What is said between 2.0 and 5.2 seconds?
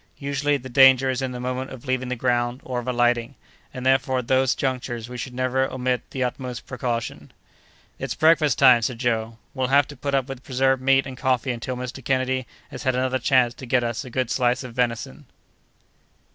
the ground, or of alighting, and therefore at those junctures we